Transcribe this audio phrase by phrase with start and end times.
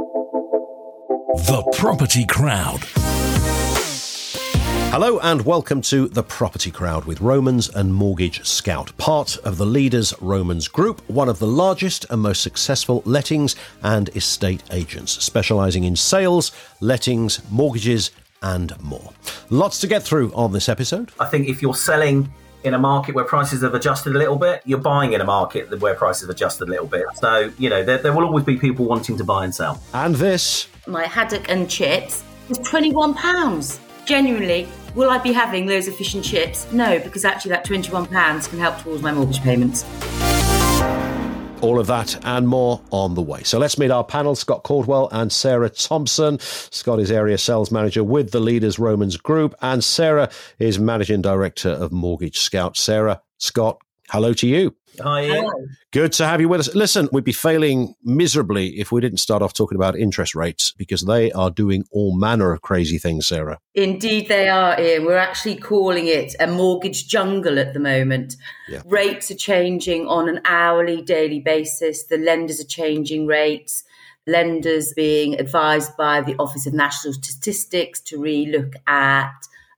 [0.00, 2.80] The Property Crowd.
[4.90, 9.66] Hello and welcome to The Property Crowd with Romans and Mortgage Scout, part of the
[9.66, 15.84] Leaders Romans Group, one of the largest and most successful lettings and estate agents, specialising
[15.84, 18.10] in sales, lettings, mortgages,
[18.40, 19.12] and more.
[19.50, 21.12] Lots to get through on this episode.
[21.20, 22.32] I think if you're selling
[22.64, 25.80] in a market where prices have adjusted a little bit, you're buying in a market
[25.80, 27.04] where prices have adjusted a little bit.
[27.14, 29.82] So, you know, there, there will always be people wanting to buy and sell.
[29.94, 30.68] And this.
[30.86, 33.78] My haddock and chips was £21.
[34.06, 36.70] Genuinely, will I be having those efficient chips?
[36.72, 39.84] No, because actually that £21 can help towards my mortgage payments.
[41.62, 43.42] All of that and more on the way.
[43.42, 46.38] So let's meet our panel Scott Caldwell and Sarah Thompson.
[46.40, 51.68] Scott is area sales manager with the Leaders Romans Group, and Sarah is managing director
[51.68, 52.78] of Mortgage Scout.
[52.78, 53.78] Sarah, Scott,
[54.10, 54.74] hello to you.
[54.98, 55.76] Hi, Ian.
[55.92, 56.74] Good to have you with us.
[56.74, 61.02] Listen, we'd be failing miserably if we didn't start off talking about interest rates because
[61.02, 63.58] they are doing all manner of crazy things, Sarah.
[63.74, 65.06] Indeed, they are, Ian.
[65.06, 68.36] We're actually calling it a mortgage jungle at the moment.
[68.68, 68.82] Yeah.
[68.84, 72.04] Rates are changing on an hourly, daily basis.
[72.04, 73.84] The lenders are changing rates.
[74.26, 79.32] Lenders being advised by the Office of National Statistics to relook at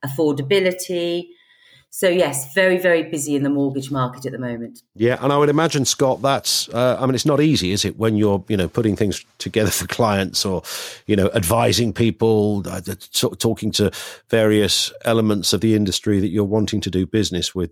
[0.04, 1.28] affordability.
[1.94, 4.82] So yes, very very busy in the mortgage market at the moment.
[4.94, 7.98] Yeah, and I would imagine Scott, that's uh, I mean, it's not easy, is it,
[7.98, 10.62] when you're you know putting things together for clients or
[11.06, 13.92] you know advising people, uh, t- talking to
[14.30, 17.70] various elements of the industry that you're wanting to do business with.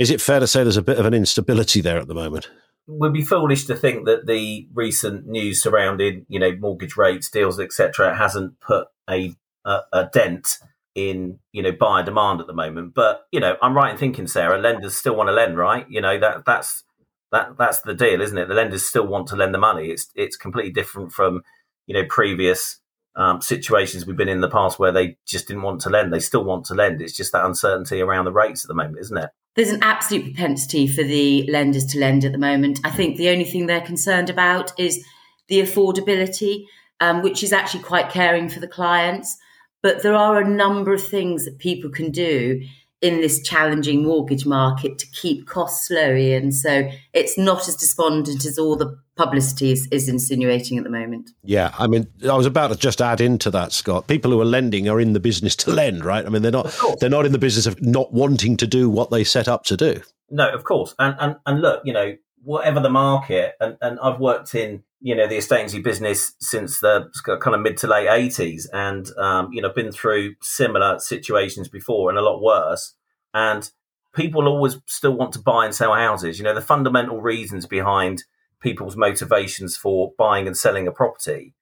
[0.00, 2.50] Is it fair to say there's a bit of an instability there at the moment?
[2.88, 7.60] We'd be foolish to think that the recent news surrounding, you know, mortgage rates, deals,
[7.60, 10.58] etc., hasn't put a, a, a dent
[10.94, 12.94] in you know buyer demand at the moment.
[12.94, 15.86] But you know, I'm right in thinking, Sarah, lenders still want to lend, right?
[15.88, 16.84] You know that that's
[17.32, 18.48] that that's the deal, isn't it?
[18.48, 19.90] The lenders still want to lend the money.
[19.90, 21.42] It's it's completely different from
[21.86, 22.80] you know previous
[23.16, 26.12] um, situations we've been in the past where they just didn't want to lend.
[26.12, 27.02] They still want to lend.
[27.02, 29.30] It's just that uncertainty around the rates at the moment, isn't it?
[29.56, 32.80] There's an absolute propensity for the lenders to lend at the moment.
[32.84, 35.04] I think the only thing they're concerned about is
[35.48, 36.66] the affordability,
[37.00, 39.36] um, which is actually quite caring for the clients.
[39.82, 42.60] But there are a number of things that people can do
[43.00, 48.44] in this challenging mortgage market to keep costs low, and so it's not as despondent
[48.44, 51.30] as all the publicity is, is, insinuating at the moment.
[51.42, 54.06] Yeah, I mean, I was about to just add into that, Scott.
[54.06, 56.24] People who are lending are in the business to lend, right?
[56.24, 59.10] I mean, they're not they're not in the business of not wanting to do what
[59.10, 60.02] they set up to do.
[60.30, 64.20] No, of course, and and and look, you know, whatever the market, and and I've
[64.20, 68.08] worked in you know the estate agency business since the kind of mid to late
[68.08, 72.94] 80s and um, you know been through similar situations before and a lot worse.
[73.32, 73.70] And
[74.14, 76.38] people always still want to buy and sell houses.
[76.38, 78.24] You know the fundamental reasons behind
[78.60, 81.54] people's motivations for buying and selling a property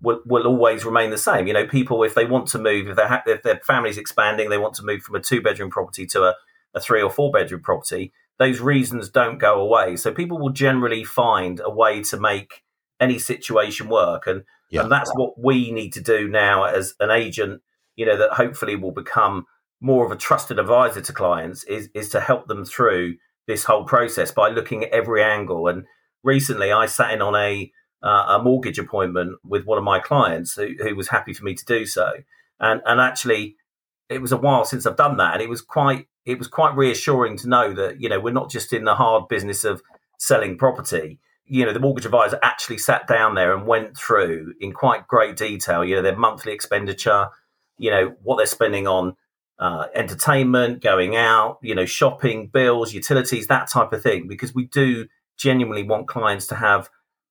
[0.00, 1.48] will, will always remain the same.
[1.48, 4.58] You know people if they want to move if, ha- if their family's expanding they
[4.58, 6.34] want to move from a two bedroom property to a,
[6.74, 11.04] a three or four bedroom property those reasons don't go away so people will generally
[11.04, 12.64] find a way to make
[13.00, 14.26] any situation work.
[14.26, 14.82] And, yeah.
[14.82, 17.62] and that's what we need to do now as an agent,
[17.96, 19.46] you know, that hopefully will become
[19.80, 23.84] more of a trusted advisor to clients is, is to help them through this whole
[23.84, 25.68] process by looking at every angle.
[25.68, 25.84] And
[26.22, 27.70] recently I sat in on a,
[28.02, 31.54] uh, a mortgage appointment with one of my clients who, who was happy for me
[31.54, 32.12] to do so.
[32.60, 33.56] And, and actually
[34.08, 35.34] it was a while since I've done that.
[35.34, 38.50] And it was quite, it was quite reassuring to know that, you know, we're not
[38.50, 39.82] just in the hard business of
[40.18, 41.18] selling property.
[41.46, 45.36] You know, the mortgage advisor actually sat down there and went through in quite great
[45.36, 47.28] detail, you know, their monthly expenditure,
[47.76, 49.16] you know, what they're spending on
[49.58, 54.64] uh, entertainment, going out, you know, shopping, bills, utilities, that type of thing, because we
[54.64, 55.06] do
[55.36, 56.88] genuinely want clients to have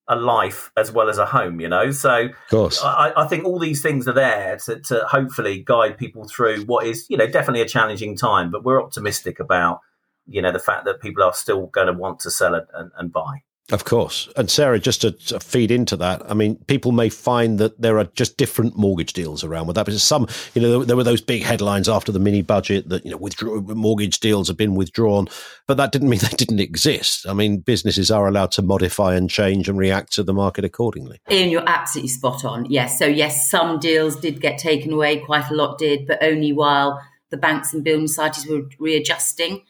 [0.08, 1.92] a life as well as a home, you know.
[1.92, 5.98] So, of course, I, I think all these things are there to, to hopefully guide
[5.98, 9.80] people through what is, you know, definitely a challenging time, but we're optimistic about,
[10.28, 12.92] you know, the fact that people are still going to want to sell it and,
[12.98, 13.44] and buy.
[13.72, 14.28] Of course.
[14.36, 18.04] And Sarah, just to, feed into that, I mean, people may find that there are
[18.04, 19.86] just different mortgage deals around with that.
[19.86, 23.06] Because some, you know, there, there were those big headlines after the mini budget that,
[23.06, 25.30] you know, withdraw, mortgage deals have been withdrawn,
[25.66, 27.26] but that didn't mean they didn't exist.
[27.26, 31.22] I mean, businesses are allowed to modify and change and react to the market accordingly.
[31.32, 32.66] Ian, you're absolutely spot on.
[32.70, 33.00] Yes.
[33.00, 37.02] So, yes, some deals did get taken away, quite a lot did, but only while
[37.32, 39.64] the banks and building societies were readjusting.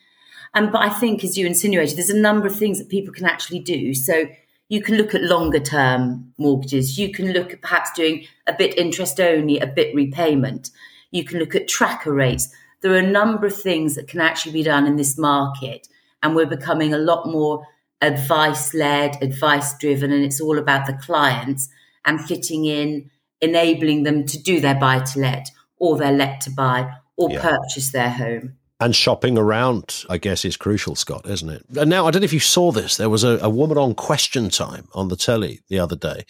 [0.53, 3.25] Um, but I think, as you insinuated, there's a number of things that people can
[3.25, 3.93] actually do.
[3.93, 4.25] So
[4.69, 6.97] you can look at longer term mortgages.
[6.97, 10.69] You can look at perhaps doing a bit interest only, a bit repayment.
[11.11, 12.49] You can look at tracker rates.
[12.81, 15.87] There are a number of things that can actually be done in this market.
[16.21, 17.65] And we're becoming a lot more
[18.01, 21.69] advice led, advice driven, and it's all about the clients
[22.05, 23.09] and fitting in,
[23.41, 27.41] enabling them to do their buy to let or their let to buy or yeah.
[27.41, 28.57] purchase their home.
[28.83, 31.65] And shopping around, I guess, is crucial, Scott, isn't it?
[31.77, 32.97] And now, I don't know if you saw this.
[32.97, 36.25] There was a, a woman on Question Time on the telly the other day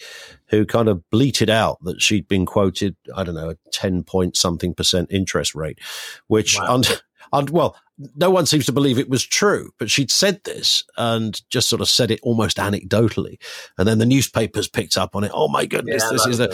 [0.50, 4.36] who kind of bleated out that she'd been quoted, I don't know, a 10 point
[4.36, 5.80] something percent interest rate,
[6.28, 6.76] which, wow.
[6.76, 7.02] and,
[7.32, 7.76] and well,
[8.14, 11.82] no one seems to believe it was true, but she'd said this and just sort
[11.82, 13.36] of said it almost anecdotally.
[13.78, 15.32] And then the newspapers picked up on it.
[15.34, 16.50] Oh my goodness, yeah, this is a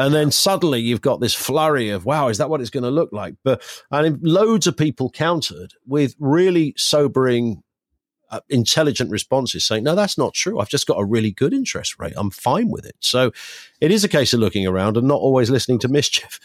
[0.00, 2.90] and then suddenly you've got this flurry of, wow, is that what it's going to
[2.90, 3.34] look like?
[3.44, 7.62] But and loads of people countered with really sobering,
[8.30, 10.58] uh, intelligent responses saying, no, that's not true.
[10.58, 12.14] I've just got a really good interest rate.
[12.16, 12.96] I'm fine with it.
[13.00, 13.30] So
[13.82, 16.40] it is a case of looking around and not always listening to mischief.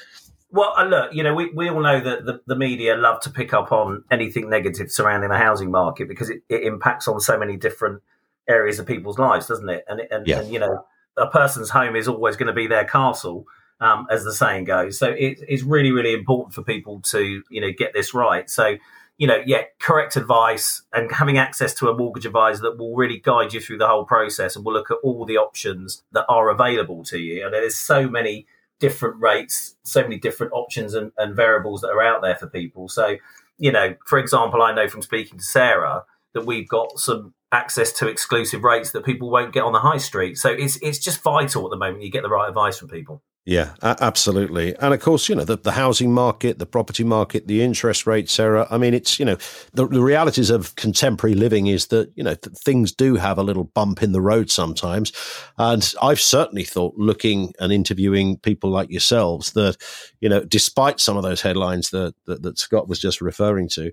[0.52, 3.30] Well, uh, look, you know, we, we all know that the, the media love to
[3.30, 7.38] pick up on anything negative surrounding the housing market because it, it impacts on so
[7.38, 8.02] many different
[8.50, 9.86] areas of people's lives, doesn't it?
[9.88, 10.40] And, and, yeah.
[10.40, 10.86] and you know,
[11.18, 13.46] a person's home is always going to be their castle,
[13.80, 14.98] um, as the saying goes.
[14.98, 18.50] So it, it's really, really important for people to you know get this right.
[18.50, 18.78] So
[19.18, 23.18] you know, yeah, correct advice and having access to a mortgage advisor that will really
[23.18, 26.50] guide you through the whole process and will look at all the options that are
[26.50, 27.46] available to you.
[27.46, 28.46] And there's so many
[28.80, 32.90] different rates, so many different options and, and variables that are out there for people.
[32.90, 33.16] So,
[33.58, 36.04] you know, for example, I know from speaking to Sarah
[36.36, 39.98] that we've got some access to exclusive rates that people won't get on the high
[39.98, 40.38] street.
[40.38, 43.24] So it's it's just vital at the moment you get the right advice from people.
[43.48, 44.76] Yeah, absolutely.
[44.78, 48.34] And of course, you know, the, the housing market, the property market, the interest rates,
[48.34, 48.66] Sarah.
[48.72, 49.38] I mean, it's, you know,
[49.74, 53.44] the, the realities of contemporary living is that, you know, th- things do have a
[53.44, 55.14] little bump in the road sometimes.
[55.60, 59.78] And I've certainly thought looking and interviewing people like yourselves that,
[60.22, 63.92] you know, despite some of those headlines that, that, that Scott was just referring to,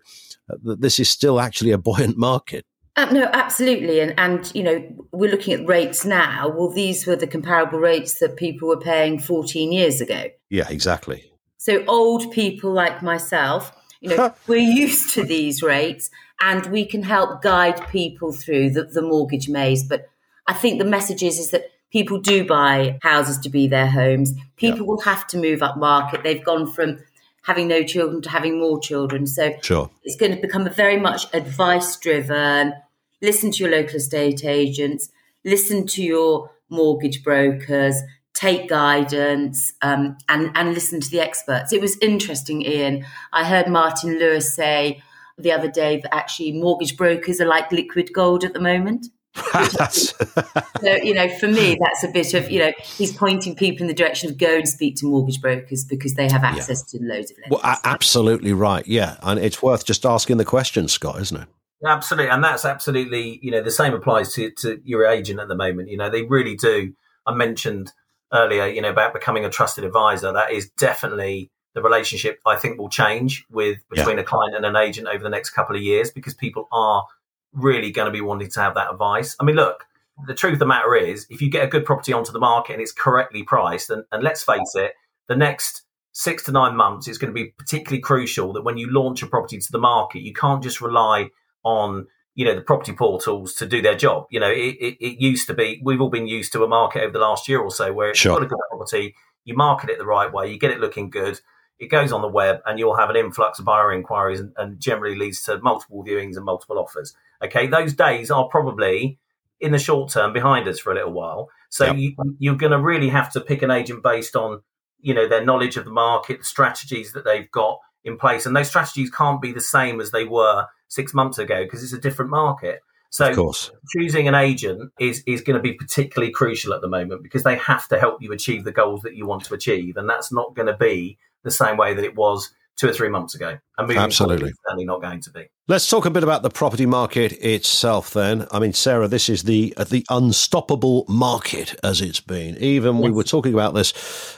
[0.50, 2.64] uh, that this is still actually a buoyant market.
[2.94, 4.00] Uh, no, absolutely.
[4.00, 6.49] And, and, you know, we're looking at rates now.
[6.49, 10.25] Well, these were the comparable rates that people were paying 14 years ago.
[10.50, 11.33] Yeah, exactly.
[11.56, 16.11] So old people like myself, you know, we're used to these rates
[16.41, 19.85] and we can help guide people through the, the mortgage maze.
[19.85, 20.11] But
[20.47, 24.35] I think the message is, is that people do buy houses to be their homes.
[24.56, 24.87] People yeah.
[24.87, 26.23] will have to move up market.
[26.23, 26.99] They've gone from
[27.43, 29.27] having no children to having more children.
[29.27, 29.91] So sure.
[30.03, 32.75] it's going to become a very much advice driven.
[33.21, 35.11] Listen to your local estate agents,
[35.44, 38.00] listen to your mortgage brokers,
[38.35, 41.73] take guidance, um, and and listen to the experts.
[41.73, 43.05] It was interesting, Ian.
[43.33, 45.03] I heard Martin Lewis say
[45.39, 49.06] the other day that actually mortgage brokers are like liquid gold at the moment.
[49.34, 53.88] So, you know, for me, that's a bit of, you know, he's pointing people in
[53.88, 57.00] the direction of go and speak to mortgage brokers because they have access yeah.
[57.00, 57.62] to loads of lenders.
[57.62, 58.87] Well, absolutely right.
[58.87, 59.17] Yeah.
[59.23, 61.49] And it's worth just asking the question, Scott, isn't it?
[61.84, 62.31] Absolutely.
[62.31, 65.88] And that's absolutely, you know, the same applies to, to your agent at the moment.
[65.88, 66.93] You know, they really do.
[67.26, 67.93] I mentioned
[68.32, 70.32] earlier, you know, about becoming a trusted advisor.
[70.32, 74.23] That is definitely the relationship I think will change with between yeah.
[74.23, 77.05] a client and an agent over the next couple of years because people are
[77.52, 79.37] really going to be wanting to have that advice.
[79.40, 79.87] I mean, look,
[80.26, 82.75] the truth of the matter is, if you get a good property onto the market
[82.75, 84.93] and it's correctly priced, and, and let's face it,
[85.28, 85.82] the next
[86.12, 89.26] six to nine months is going to be particularly crucial that when you launch a
[89.26, 91.28] property to the market, you can't just rely
[91.64, 94.26] on you know the property portals to do their job.
[94.31, 97.02] You know, it, it, it used to be we've all been used to a market
[97.02, 98.32] over the last year or so where sure.
[98.32, 99.14] you've got a good property,
[99.44, 101.41] you market it the right way, you get it looking good,
[101.79, 104.81] it goes on the web, and you'll have an influx of buyer inquiries, and, and
[104.81, 107.15] generally leads to multiple viewings and multiple offers.
[107.44, 109.19] Okay, those days are probably
[109.61, 111.49] in the short term behind us for a little while.
[111.70, 111.96] So yep.
[111.96, 114.61] you, you're going to really have to pick an agent based on
[115.01, 118.55] you know their knowledge of the market, the strategies that they've got in place, and
[118.55, 122.01] those strategies can't be the same as they were six months ago because it's a
[122.01, 122.81] different market.
[123.11, 123.70] So of course.
[123.94, 127.56] choosing an agent is is going to be particularly crucial at the moment because they
[127.56, 130.55] have to help you achieve the goals that you want to achieve, and that's not
[130.55, 133.58] going to be the same way that it was two or three months ago.
[133.77, 134.53] And moving Absolutely.
[134.67, 135.46] certainly not going to be.
[135.72, 138.46] Let's talk a bit about the property market itself then.
[138.50, 142.58] I mean, Sarah, this is the uh, the unstoppable market as it's been.
[142.58, 143.05] Even yes.
[143.05, 143.94] we were talking about this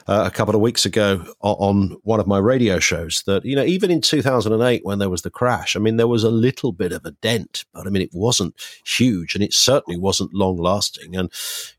[0.06, 3.64] uh, a couple of weeks ago on one of my radio shows that, you know,
[3.64, 6.92] even in 2008 when there was the crash, I mean, there was a little bit
[6.92, 8.54] of a dent, but I mean, it wasn't
[8.86, 11.16] huge and it certainly wasn't long lasting.
[11.16, 11.32] And,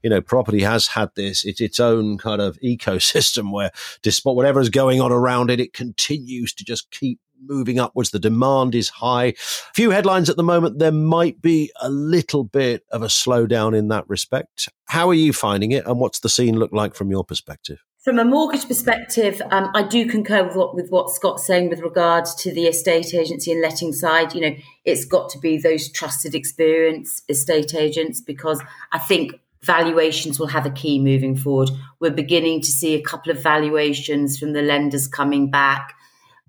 [0.04, 3.72] you know, property has had this, it's its own kind of ecosystem where
[4.02, 8.12] despite whatever is going on around it, it continues to just keep moving upwards.
[8.12, 9.34] The demand is high.
[9.74, 10.80] Few headlines at the moment.
[10.80, 14.70] There might be a little bit of a slowdown in that respect.
[14.86, 17.84] How are you finding it, and what's the scene look like from your perspective?
[18.06, 21.80] From a mortgage perspective, um, I do concur with what, with what Scott's saying with
[21.80, 24.36] regards to the estate agency and letting side.
[24.36, 28.62] You know, it's got to be those trusted, experienced estate agents because
[28.92, 29.34] I think
[29.64, 31.72] valuations will have a key moving forward.
[32.00, 35.96] We're beginning to see a couple of valuations from the lenders coming back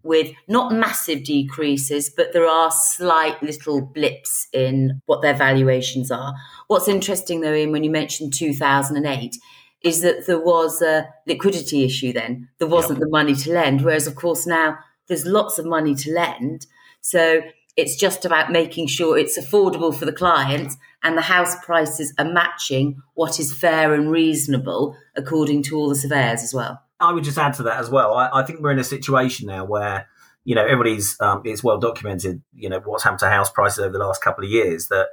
[0.07, 6.35] with not massive decreases, but there are slight little blips in what their valuations are.
[6.69, 9.37] What's interesting though, Ian, when you mentioned 2008,
[9.83, 12.49] is that there was a liquidity issue then.
[12.59, 13.07] There wasn't yep.
[13.07, 13.83] the money to lend.
[13.83, 16.67] Whereas, of course, now there's lots of money to lend.
[17.01, 17.43] So
[17.77, 20.73] it's just about making sure it's affordable for the client
[21.03, 25.95] and the house prices are matching what is fair and reasonable according to all the
[25.95, 26.81] surveyors as well.
[27.01, 28.15] I would just add to that as well.
[28.15, 30.09] I, I think we're in a situation now where
[30.45, 32.43] you know everybody's um, it's well documented.
[32.55, 34.89] You know what's happened to house prices over the last couple of years.
[34.89, 35.09] That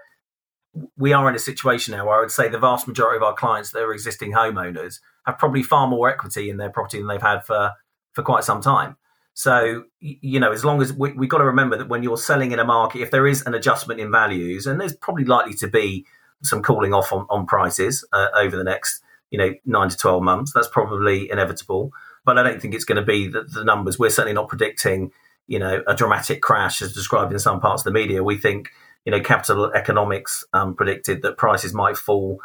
[0.97, 3.33] we are in a situation now where I would say the vast majority of our
[3.33, 7.21] clients that are existing homeowners have probably far more equity in their property than they've
[7.21, 7.73] had for
[8.13, 8.95] for quite some time.
[9.35, 12.51] So, you know, as long as we, have got to remember that when you're selling
[12.51, 15.67] in a market, if there is an adjustment in values, and there's probably likely to
[15.67, 16.05] be
[16.43, 19.01] some cooling off on, on prices uh, over the next,
[19.33, 21.91] you know, nine to 12 months, that's probably inevitable.
[22.23, 23.97] But I don't think it's going to be the, the numbers.
[23.97, 25.11] We're certainly not predicting,
[25.47, 28.23] you know, a dramatic crash as described in some parts of the media.
[28.23, 28.69] We think,
[29.05, 32.41] you know, capital economics um, predicted that prices might fall,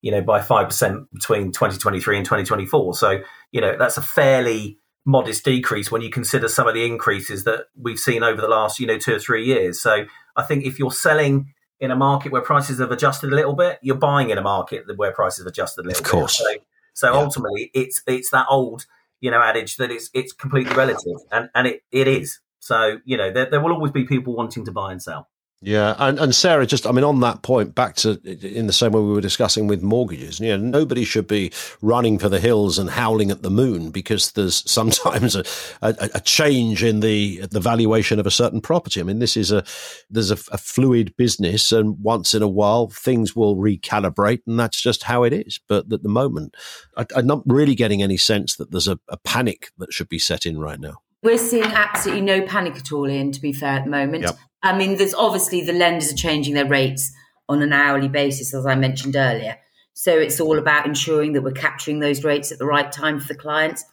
[0.00, 2.94] you know, by 5% between 2023 and 2024.
[2.96, 3.20] So,
[3.52, 7.66] you know, that's a fairly modest decrease when you consider some of the increases that
[7.80, 9.80] we've seen over the last, you know, two or three years.
[9.80, 13.54] So I think if you're selling in a market where prices have adjusted a little
[13.54, 16.06] bit, you're buying in a market where prices have adjusted a little bit.
[16.06, 16.38] of course.
[16.38, 16.62] bit.
[16.94, 17.20] So, so yeah.
[17.20, 18.86] ultimately, it's it's that old,
[19.20, 22.38] you know, adage that it's it's completely relative, and and it, it is.
[22.60, 25.28] So you know, there, there will always be people wanting to buy and sell.
[25.64, 28.90] Yeah, and, and Sarah, just I mean, on that point, back to in the same
[28.90, 32.80] way we were discussing with mortgages, you know, nobody should be running for the hills
[32.80, 35.44] and howling at the moon because there's sometimes a,
[35.80, 38.98] a, a change in the the valuation of a certain property.
[38.98, 39.62] I mean, this is a
[40.10, 44.80] there's a, a, fluid business, and once in a while things will recalibrate, and that's
[44.80, 45.60] just how it is.
[45.68, 46.56] But at the moment,
[46.96, 50.18] I, am not really getting any sense that there's a, a panic that should be
[50.18, 51.02] set in right now.
[51.22, 54.24] We're seeing absolutely no panic at all in, to be fair, at the moment.
[54.24, 54.38] Yep.
[54.62, 57.12] I mean, there's obviously the lenders are changing their rates
[57.48, 59.58] on an hourly basis, as I mentioned earlier.
[59.94, 63.28] So it's all about ensuring that we're capturing those rates at the right time for
[63.28, 63.84] the clients.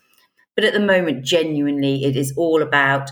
[0.56, 3.10] But at the moment, genuinely, it is all about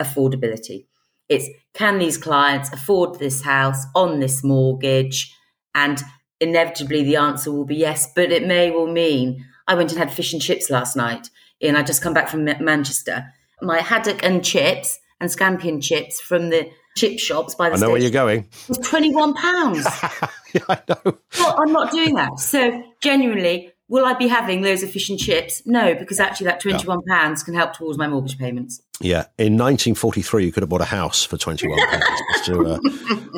[0.00, 0.86] affordability.
[1.28, 5.34] It's can these clients afford this house on this mortgage?
[5.74, 6.02] And
[6.40, 10.12] inevitably, the answer will be yes, but it may well mean I went and had
[10.12, 11.28] fish and chips last night,
[11.60, 16.20] and I just come back from Manchester my haddock and chips and scampi and chips
[16.20, 18.46] from the chip shops by the I know where you're going.
[18.68, 19.84] was twenty one pounds.
[20.52, 21.18] yeah, I know.
[21.38, 22.38] Well, I'm not doing that.
[22.38, 25.62] So genuinely, will I be having loads of fish and chips?
[25.66, 28.82] No, because actually that twenty one pounds can help towards my mortgage payments.
[29.00, 32.20] Yeah, in 1943, you could have bought a house for 21 pounds.
[32.46, 32.78] to uh,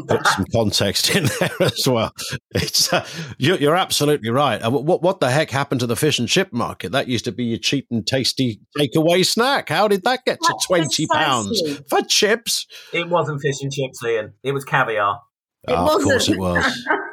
[0.08, 2.14] put some context in there as well.
[2.54, 4.62] It's uh, you're, you're, absolutely right.
[4.62, 6.92] Uh, what what the heck happened to the fish and chip market?
[6.92, 9.68] That used to be your cheap and tasty takeaway snack.
[9.68, 12.66] How did that get to 20 pounds for chips?
[12.94, 14.32] It wasn't fish and chips, Ian.
[14.42, 15.20] It was caviar.
[15.68, 16.64] Oh, of course it was.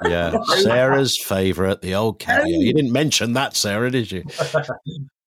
[0.03, 2.47] Yeah, Sarah's favourite, the old caviar.
[2.47, 4.23] You didn't mention that, Sarah, did you?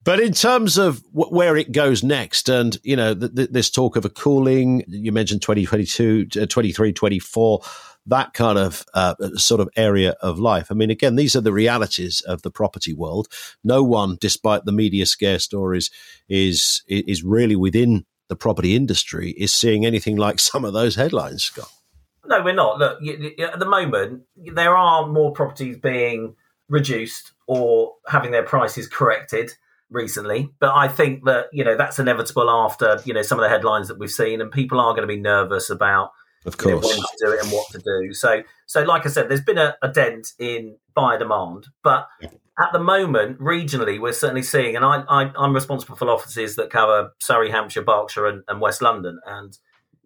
[0.03, 3.71] But in terms of w- where it goes next, and you know, th- th- this
[3.71, 7.61] talk of a cooling, you mentioned 2022, uh, 23, 24,
[8.07, 10.69] that kind of uh, sort of area of life.
[10.71, 13.29] I mean, again, these are the realities of the property world.
[13.63, 15.91] No one, despite the media scare stories,
[16.29, 21.45] is is really within the property industry is seeing anything like some of those headlines,
[21.45, 21.71] Scott.
[22.25, 22.79] No, we're not.
[22.79, 26.37] Look, at the moment, there are more properties being
[26.69, 29.53] reduced or having their prices corrected
[29.91, 33.49] recently, but I think that you know that's inevitable after you know some of the
[33.49, 36.13] headlines that we've seen, and people are going to be nervous about
[36.47, 38.15] of course you know, when to do it and what to do.
[38.15, 42.73] So, so like I said, there's been a, a dent in buyer demand, but at
[42.73, 47.13] the moment, regionally, we're certainly seeing, and I, I am responsible for offices that cover
[47.19, 49.57] Surrey, Hampshire, Berkshire, and, and West London, and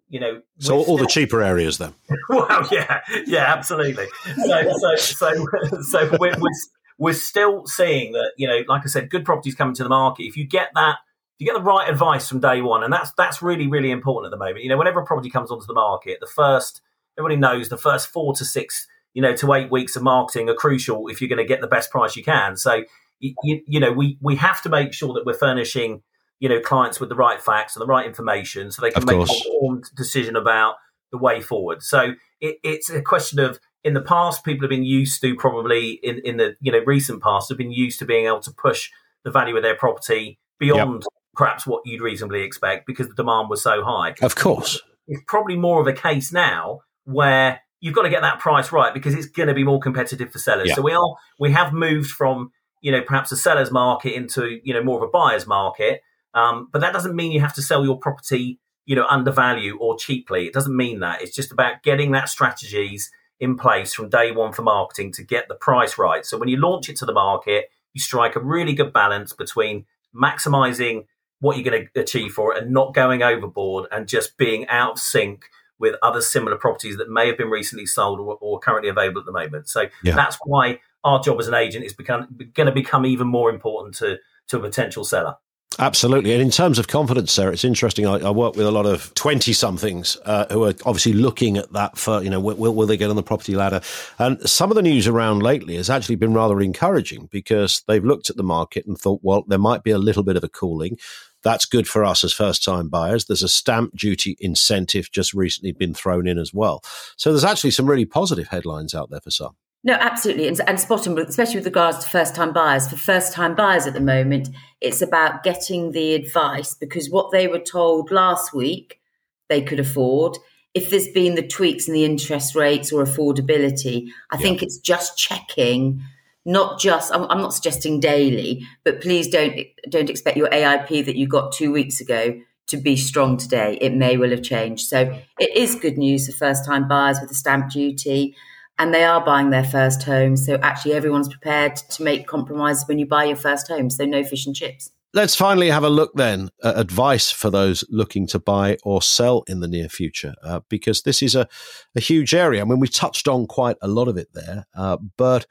[0.07, 1.93] you know, so all still, the cheaper areas then.
[2.29, 4.07] well, yeah, yeah, absolutely.
[4.35, 5.47] So, so, so,
[5.81, 6.51] so we're, we're,
[6.97, 10.23] we're still seeing that, you know, like I said, good properties coming to the market.
[10.23, 10.97] If you get that,
[11.37, 14.33] if you get the right advice from day one, and that's that's really really important
[14.33, 14.63] at the moment.
[14.63, 16.81] You know, whenever a property comes onto the market, the first
[17.17, 20.55] everybody knows the first four to six, you know, to eight weeks of marketing are
[20.55, 22.55] crucial if you're going to get the best price you can.
[22.55, 22.83] So,
[23.19, 26.03] you, you know, we we have to make sure that we're furnishing
[26.39, 29.15] you know clients with the right facts and the right information so they can make
[29.15, 30.75] an informed decision about
[31.11, 31.81] the way forward.
[31.81, 35.91] So it, it's a question of in the past, people have been used to probably
[36.03, 38.89] in, in the you know recent past have been used to being able to push
[39.23, 41.09] the value of their property beyond yep.
[41.35, 44.15] perhaps what you'd reasonably expect because the demand was so high.
[44.21, 48.39] Of course, it's probably more of a case now where you've got to get that
[48.39, 50.69] price right because it's going to be more competitive for sellers.
[50.69, 50.75] Yeah.
[50.75, 52.51] So we are we have moved from
[52.81, 56.01] you know perhaps a seller's market into you know more of a buyer's market,
[56.35, 59.97] um, but that doesn't mean you have to sell your property you know undervalue or
[59.97, 60.47] cheaply.
[60.47, 61.21] It doesn't mean that.
[61.21, 65.47] It's just about getting that strategies in place from day one for marketing to get
[65.47, 66.25] the price right.
[66.25, 69.85] So when you launch it to the market, you strike a really good balance between
[70.15, 71.05] maximizing
[71.39, 74.93] what you're going to achieve for it and not going overboard and just being out
[74.93, 75.45] of sync
[75.77, 79.25] with other similar properties that may have been recently sold or, or currently available at
[79.25, 79.67] the moment.
[79.67, 80.15] So yeah.
[80.15, 83.95] that's why our job as an agent is become, going to become even more important
[83.95, 85.35] to, to a potential seller.
[85.77, 86.31] Absolutely.
[86.31, 88.05] And in terms of confidence, Sarah, it's interesting.
[88.05, 91.73] I, I work with a lot of 20 somethings uh, who are obviously looking at
[91.73, 93.81] that for, you know, will, will, they get on the property ladder?
[94.17, 98.29] And some of the news around lately has actually been rather encouraging because they've looked
[98.29, 100.97] at the market and thought, well, there might be a little bit of a cooling.
[101.43, 103.25] That's good for us as first time buyers.
[103.25, 106.81] There's a stamp duty incentive just recently been thrown in as well.
[107.17, 109.55] So there's actually some really positive headlines out there for some.
[109.85, 110.47] No, absolutely.
[110.47, 112.89] And, and spot on, especially with regards to first time buyers.
[112.89, 114.49] For first time buyers at the moment,
[114.81, 118.99] it's about getting the advice because what they were told last week
[119.47, 120.39] they could afford.
[120.73, 124.41] If there's been the tweaks in the interest rates or affordability, I yeah.
[124.41, 126.01] think it's just checking
[126.47, 131.15] not just I'm, I'm, not suggesting daily but please don't don't expect your aip that
[131.15, 135.19] you got two weeks ago to be strong today it may well have changed so
[135.39, 138.35] it is good news for first time buyers with the stamp duty
[138.77, 140.35] and they are buying their first home.
[140.37, 143.89] So actually, everyone's prepared to make compromises when you buy your first home.
[143.89, 144.91] So no fish and chips.
[145.13, 149.45] Let's finally have a look then at advice for those looking to buy or sell
[149.47, 151.47] in the near future, uh, because this is a,
[151.95, 152.61] a huge area.
[152.61, 155.45] I mean, we touched on quite a lot of it there, uh, but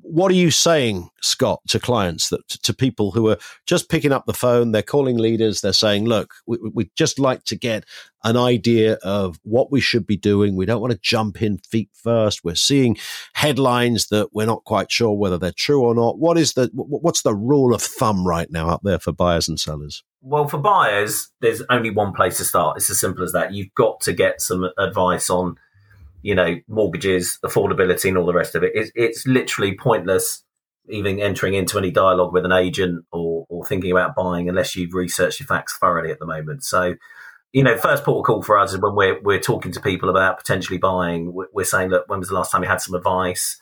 [0.00, 4.24] what are you saying, Scott, to clients that to people who are just picking up
[4.24, 4.72] the phone?
[4.72, 5.60] They're calling leaders.
[5.60, 7.84] They're saying, "Look, we, would just like to get
[8.24, 10.56] an idea of what we should be doing.
[10.56, 12.42] We don't want to jump in feet first.
[12.42, 12.96] We're seeing
[13.34, 16.18] headlines that we're not quite sure whether they're true or not.
[16.18, 19.60] What is the what's the rule of thumb right now out there for buyers and
[19.60, 22.76] sellers?" Well, for buyers, there's only one place to start.
[22.76, 23.52] It's as simple as that.
[23.52, 25.56] You've got to get some advice on
[26.22, 28.72] you know, mortgages, affordability, and all the rest of it.
[28.74, 30.44] It's, it's literally pointless
[30.88, 34.94] even entering into any dialogue with an agent or, or thinking about buying unless you've
[34.94, 36.64] researched your facts thoroughly at the moment.
[36.64, 36.94] So,
[37.52, 40.08] you know, first port of call for us is when we're we're talking to people
[40.08, 41.32] about potentially buying.
[41.52, 43.58] We're saying, look, when was the last time you had some advice?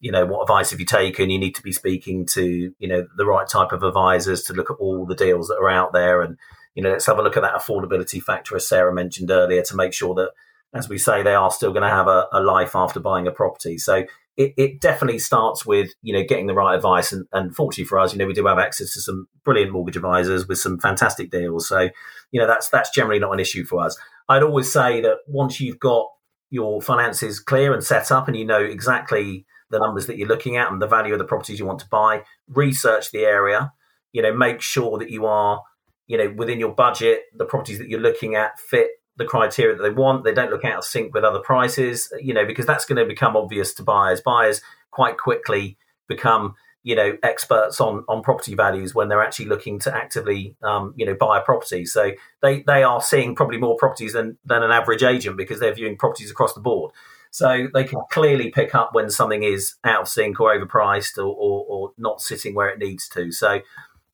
[0.00, 1.30] You know, what advice have you taken?
[1.30, 4.70] You need to be speaking to you know the right type of advisors to look
[4.70, 6.38] at all the deals that are out there, and
[6.74, 9.76] you know, let's have a look at that affordability factor, as Sarah mentioned earlier, to
[9.76, 10.30] make sure that
[10.76, 13.30] as we say, they are still going to have a, a, life after buying a
[13.30, 13.78] property.
[13.78, 14.04] So
[14.36, 17.98] it, it, definitely starts with you know getting the right advice, and, and fortunately for
[17.98, 21.30] us, you know we do have access to some brilliant mortgage advisors with some fantastic
[21.30, 21.68] deals.
[21.68, 21.88] So
[22.30, 23.96] you know that's that's generally not an issue for us.
[24.28, 26.08] I'd always say that once you've got
[26.50, 30.56] your finances clear and set up, and you know exactly the numbers that you're looking
[30.56, 33.72] at and the value of the properties you want to buy, research the area.
[34.12, 35.62] You know, make sure that you are
[36.06, 39.82] you know within your budget, the properties that you're looking at fit the criteria that
[39.82, 40.24] they want.
[40.24, 43.06] They don't look out of sync with other prices, you know, because that's going to
[43.06, 44.20] become obvious to buyers.
[44.20, 49.78] Buyers quite quickly become, you know, experts on on property values when they're actually looking
[49.80, 51.84] to actively, um, you know, buy a property.
[51.84, 55.74] So they they are seeing probably more properties than than an average agent because they're
[55.74, 56.92] viewing properties across the board.
[57.30, 61.26] So they can clearly pick up when something is out of sync or overpriced or,
[61.26, 63.30] or, or not sitting where it needs to.
[63.30, 63.60] So,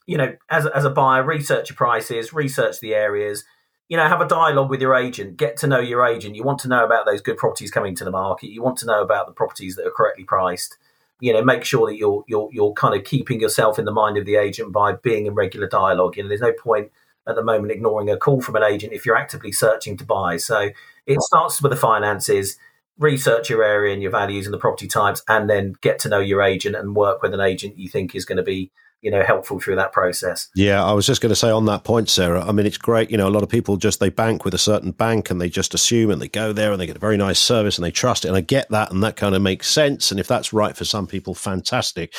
[0.06, 3.44] you know, as, as a buyer, research your prices, research the areas,
[3.88, 6.34] you know, have a dialogue with your agent, get to know your agent.
[6.34, 8.50] You want to know about those good properties coming to the market.
[8.50, 10.78] You want to know about the properties that are correctly priced.
[11.20, 14.16] You know, make sure that you're you're you're kind of keeping yourself in the mind
[14.16, 16.16] of the agent by being in regular dialogue.
[16.16, 16.90] You know, there's no point
[17.26, 20.36] at the moment ignoring a call from an agent if you're actively searching to buy.
[20.36, 20.70] So
[21.06, 22.56] it starts with the finances,
[22.98, 26.18] research your area and your values and the property types, and then get to know
[26.18, 28.70] your agent and work with an agent you think is going to be
[29.02, 30.48] you know helpful through that process.
[30.54, 32.44] Yeah, I was just going to say on that point, Sarah.
[32.46, 33.10] I mean, it's great.
[33.10, 35.48] You know, a lot of people just they bank with a certain bank and they
[35.48, 37.90] just assume and they go there and they get a very nice service and they
[37.90, 38.28] trust it.
[38.28, 40.10] And I get that, and that kind of makes sense.
[40.10, 42.14] And if that's right for some people, fantastic.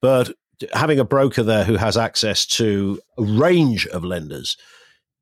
[0.00, 0.32] But
[0.72, 4.56] having a broker there who has access to a range of lenders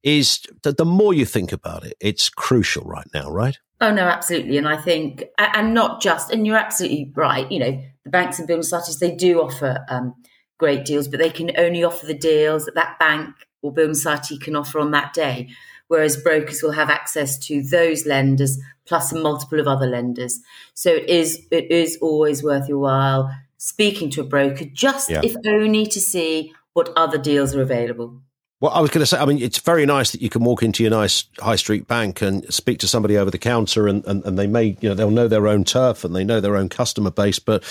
[0.03, 3.59] is the, the more you think about it, it's crucial right now, right?
[3.81, 4.59] Oh no, absolutely.
[4.59, 7.51] And I think, and not just, and you're absolutely right.
[7.51, 9.85] You know, the banks and building societies they do offer.
[9.89, 10.15] Um,
[10.59, 14.39] great deals, but they can only offer the deals that that bank or building society
[14.39, 15.49] can offer on that day.
[15.89, 20.41] Whereas brokers will have access to those lenders plus a multiple of other lenders.
[20.75, 25.21] So it is it is always worth your while speaking to a broker, just yeah.
[25.23, 28.21] if only to see what other deals are available.
[28.61, 30.63] Well, I was going to say, I mean, it's very nice that you can walk
[30.63, 34.25] into your nice high street bank and speak to somebody over the counter, and, and,
[34.25, 36.69] and they may, you know, they'll know their own turf and they know their own
[36.69, 37.39] customer base.
[37.39, 37.65] But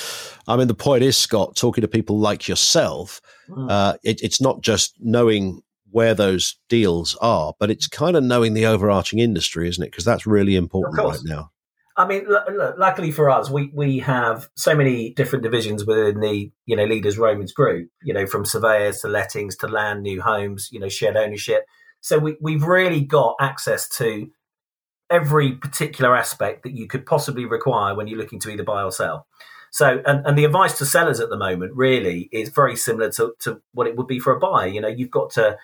[0.48, 3.72] I mean, the point is, Scott, talking to people like yourself, mm.
[3.72, 8.54] uh, it, it's not just knowing where those deals are, but it's kind of knowing
[8.54, 9.92] the overarching industry, isn't it?
[9.92, 11.52] Because that's really important right now.
[11.96, 16.52] I mean, l- luckily for us, we, we have so many different divisions within the
[16.66, 17.90] you know Leaders Romans group.
[18.02, 21.66] You know, from surveyors to lettings to land, new homes, you know, shared ownership.
[22.02, 24.30] So we we've really got access to
[25.10, 28.92] every particular aspect that you could possibly require when you're looking to either buy or
[28.92, 29.28] sell.
[29.72, 33.34] So, and, and the advice to sellers at the moment really is very similar to,
[33.40, 34.68] to what it would be for a buyer.
[34.68, 35.58] You know, you've got to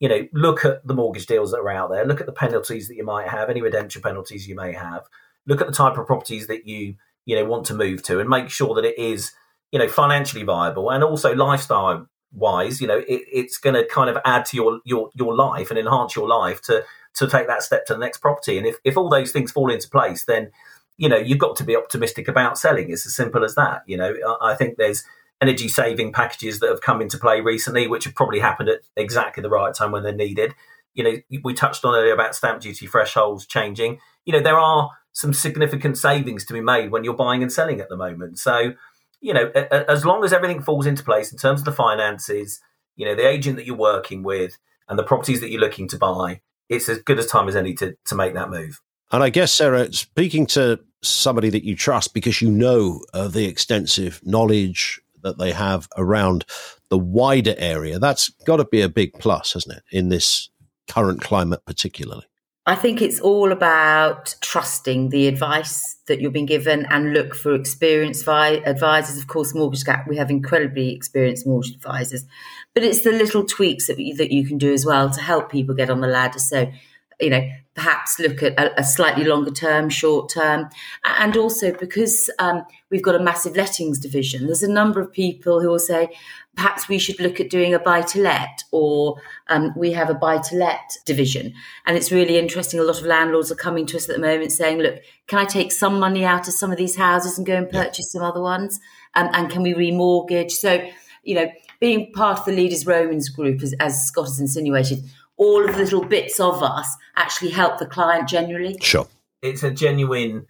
[0.00, 2.88] you know, look at the mortgage deals that are out there, look at the penalties
[2.88, 5.02] that you might have, any redemption penalties you may have,
[5.46, 6.94] look at the type of properties that you,
[7.26, 9.32] you know, want to move to and make sure that it is,
[9.72, 14.10] you know, financially viable and also lifestyle wise, you know, it, it's going to kind
[14.10, 17.62] of add to your, your, your life and enhance your life to, to take that
[17.62, 18.58] step to the next property.
[18.58, 20.50] And if, if all those things fall into place, then,
[20.96, 22.90] you know, you've got to be optimistic about selling.
[22.90, 23.82] It's as simple as that.
[23.86, 25.04] You know, I, I think there's,
[25.40, 29.42] energy saving packages that have come into play recently, which have probably happened at exactly
[29.42, 30.54] the right time when they're needed.
[30.94, 33.98] You know, we touched on earlier about stamp duty thresholds changing.
[34.24, 37.80] You know, there are some significant savings to be made when you're buying and selling
[37.80, 38.38] at the moment.
[38.38, 38.74] So,
[39.20, 39.50] you know,
[39.88, 42.60] as long as everything falls into place in terms of the finances,
[42.96, 45.96] you know, the agent that you're working with and the properties that you're looking to
[45.96, 48.82] buy, it's as good a time as any to, to make that move.
[49.12, 53.46] And I guess, Sarah, speaking to somebody that you trust because you know uh, the
[53.46, 56.44] extensive knowledge that they have around
[56.88, 57.98] the wider area.
[57.98, 60.50] That's got to be a big plus, hasn't it, in this
[60.88, 62.26] current climate, particularly?
[62.66, 67.54] I think it's all about trusting the advice that you're being given and look for
[67.54, 69.18] experienced vi- advisors.
[69.18, 72.24] Of course, Mortgage Gap, we have incredibly experienced mortgage advisors,
[72.72, 75.74] but it's the little tweaks that, that you can do as well to help people
[75.74, 76.38] get on the ladder.
[76.38, 76.72] So,
[77.20, 80.68] you know, perhaps look at a, a slightly longer term, short term.
[81.04, 85.60] And also because um, we've got a massive lettings division, there's a number of people
[85.60, 86.08] who will say,
[86.56, 89.16] perhaps we should look at doing a buy to let or
[89.48, 91.52] um, we have a buy to let division.
[91.84, 92.78] And it's really interesting.
[92.78, 95.44] A lot of landlords are coming to us at the moment saying, look, can I
[95.44, 98.40] take some money out of some of these houses and go and purchase some other
[98.40, 98.78] ones?
[99.16, 100.52] Um, and can we remortgage?
[100.52, 100.86] So,
[101.24, 101.50] you know,
[101.80, 105.02] being part of the Leaders Romans group, as, as Scott has insinuated,
[105.36, 108.76] all of the little bits of us actually help the client generally.
[108.80, 109.08] Sure.
[109.42, 110.46] It's a genuine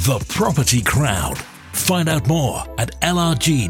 [0.00, 1.36] The Property Crowd.
[1.74, 3.60] Find out more at lrg.co.uk.